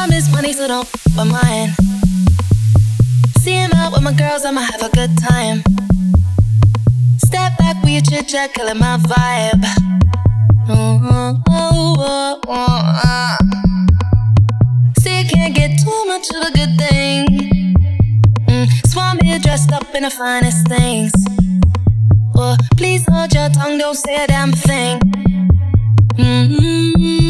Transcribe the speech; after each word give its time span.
time 0.00 0.12
is 0.12 0.32
money, 0.32 0.52
so 0.52 0.66
don't 0.66 0.86
f 0.86 1.04
with 1.16 1.30
mine. 1.30 1.70
Out 3.74 3.92
with 3.92 4.02
my 4.02 4.12
girls, 4.12 4.44
I'ma 4.44 4.60
have 4.60 4.82
a 4.82 4.88
good 4.90 5.10
time. 5.18 5.62
Step 7.18 7.58
back 7.58 7.82
we 7.82 7.92
your 7.92 8.02
chit 8.02 8.28
chat, 8.28 8.54
killing 8.54 8.78
my 8.78 8.96
vibe. 9.10 9.62
Ooh, 10.70 10.96
ooh, 11.56 11.80
ooh. 12.48 12.74
See, 15.00 15.20
you 15.20 15.26
can't 15.28 15.54
get 15.54 15.70
too 15.84 16.00
much 16.12 16.26
of 16.34 16.40
a 16.48 16.52
good 16.58 16.74
thing. 16.78 17.26
Mm, 18.48 19.22
here 19.22 19.38
dressed 19.38 19.72
up 19.72 19.94
in 19.94 20.02
the 20.04 20.10
finest 20.10 20.66
things. 20.68 21.12
Well, 22.34 22.56
please 22.76 23.04
hold 23.10 23.32
your 23.34 23.50
tongue, 23.50 23.76
don't 23.78 23.96
say 23.96 24.24
a 24.24 24.26
damn 24.26 24.52
thing. 24.52 24.98
Mm-hmm. 26.16 27.29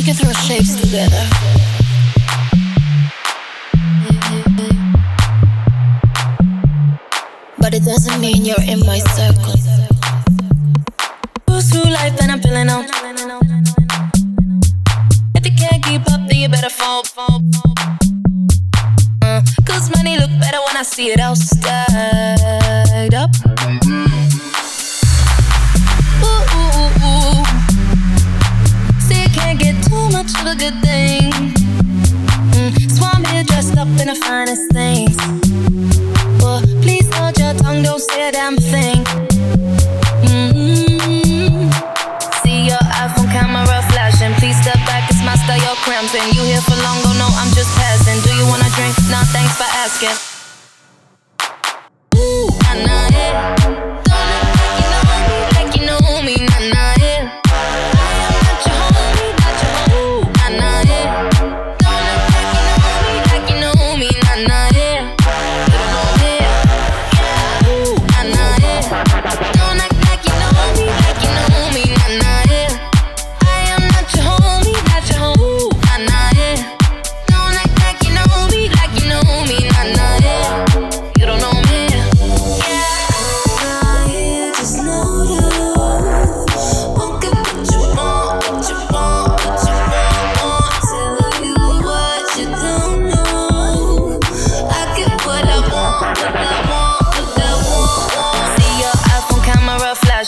We 0.00 0.06
can 0.06 0.14
throw 0.14 0.32
shapes 0.32 0.80
together. 0.80 1.28
But 7.58 7.74
it 7.74 7.84
doesn't 7.84 8.18
mean 8.18 8.46
you're 8.46 8.62
in 8.62 8.80
my 8.86 8.98
circle. 9.12 9.52
Through 11.46 11.60
life 11.92 12.16
I'm. 12.16 12.86
If 15.34 15.44
can't 15.58 15.84
keep 15.84 16.10
up, 16.10 16.26
then 16.28 16.38
you 16.38 16.48
better 16.48 16.70
uh, 19.22 19.42
Cause 19.66 19.94
money 19.94 20.16
look 20.16 20.30
better 20.40 20.60
when 20.66 20.78
I 20.78 20.82
see 20.82 21.08
it 21.12 21.20
outside. 21.20 22.19
thing. 30.82 31.29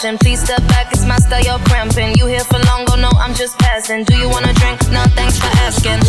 Please 0.00 0.42
step 0.42 0.66
back, 0.68 0.90
it's 0.92 1.04
my 1.04 1.16
style, 1.16 1.42
you're 1.42 1.58
cramping. 1.68 2.14
You 2.14 2.24
here 2.24 2.40
for 2.40 2.58
long, 2.60 2.86
oh 2.88 2.96
no, 2.96 3.10
I'm 3.18 3.34
just 3.34 3.58
passing. 3.58 4.04
Do 4.04 4.16
you 4.16 4.30
wanna 4.30 4.54
drink? 4.54 4.80
No, 4.90 5.04
thanks 5.14 5.38
for 5.38 5.44
asking. 5.60 5.99